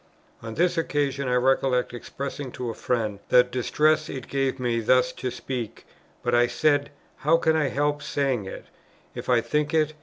On 0.41 0.55
this 0.55 0.79
occasion 0.79 1.27
I 1.27 1.35
recollect 1.35 1.93
expressing 1.93 2.51
to 2.53 2.71
a 2.71 2.73
friend 2.73 3.19
the 3.29 3.43
distress 3.43 4.09
it 4.09 4.27
gave 4.27 4.59
me 4.59 4.79
thus 4.79 5.11
to 5.11 5.29
speak; 5.29 5.85
but, 6.23 6.33
I 6.33 6.47
said, 6.47 6.89
"How 7.17 7.37
can 7.37 7.55
I 7.55 7.67
help 7.67 8.01
saying 8.01 8.45
it, 8.45 8.65
if 9.13 9.29
I 9.29 9.41
think 9.41 9.75
it? 9.75 9.93